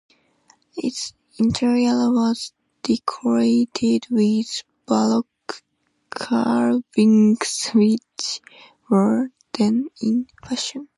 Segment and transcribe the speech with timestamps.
[0.77, 5.61] Its interior was decorated with Baroque
[6.09, 8.41] carvings which
[8.89, 9.29] were
[9.59, 10.87] then in fashion.